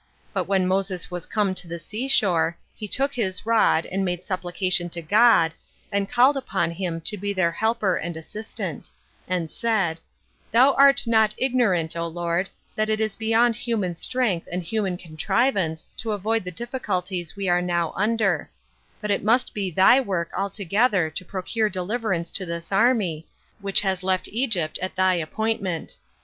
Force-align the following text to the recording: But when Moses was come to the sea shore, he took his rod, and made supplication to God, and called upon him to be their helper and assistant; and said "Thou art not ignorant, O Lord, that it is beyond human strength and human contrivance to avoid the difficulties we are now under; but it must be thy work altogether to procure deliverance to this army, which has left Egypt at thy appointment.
But 0.33 0.45
when 0.47 0.65
Moses 0.67 1.11
was 1.11 1.27
come 1.27 1.53
to 1.53 1.67
the 1.67 1.77
sea 1.77 2.07
shore, 2.07 2.57
he 2.73 2.87
took 2.87 3.13
his 3.13 3.45
rod, 3.45 3.85
and 3.85 4.03
made 4.03 4.23
supplication 4.23 4.89
to 4.89 5.01
God, 5.03 5.53
and 5.91 6.09
called 6.09 6.35
upon 6.35 6.71
him 6.71 7.01
to 7.01 7.17
be 7.17 7.33
their 7.33 7.51
helper 7.51 7.95
and 7.95 8.17
assistant; 8.17 8.89
and 9.27 9.51
said 9.51 9.99
"Thou 10.51 10.73
art 10.73 11.05
not 11.05 11.35
ignorant, 11.37 11.95
O 11.95 12.07
Lord, 12.07 12.49
that 12.75 12.89
it 12.89 12.99
is 12.99 13.15
beyond 13.15 13.55
human 13.55 13.93
strength 13.93 14.49
and 14.51 14.63
human 14.63 14.97
contrivance 14.97 15.87
to 15.97 16.13
avoid 16.13 16.43
the 16.45 16.51
difficulties 16.51 17.35
we 17.35 17.47
are 17.47 17.61
now 17.61 17.93
under; 17.95 18.49
but 19.01 19.11
it 19.11 19.23
must 19.23 19.53
be 19.53 19.69
thy 19.69 19.99
work 20.01 20.31
altogether 20.35 21.11
to 21.11 21.23
procure 21.23 21.69
deliverance 21.69 22.31
to 22.31 22.45
this 22.47 22.71
army, 22.71 23.27
which 23.59 23.81
has 23.81 24.01
left 24.01 24.27
Egypt 24.29 24.79
at 24.81 24.95
thy 24.95 25.13
appointment. 25.13 25.97